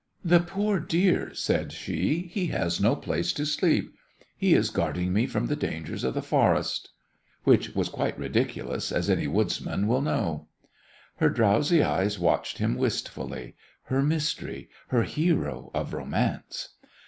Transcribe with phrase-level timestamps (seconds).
[0.25, 3.93] "The poor dear," said she, "he has no place to sleep.
[4.35, 6.89] He is guarding me from the dangers of the forest."
[7.43, 10.47] Which was quite ridiculous, as any woodsman will know.
[11.17, 16.69] Her drowsy eyes watched him wistfully her mystery, her hero of romance.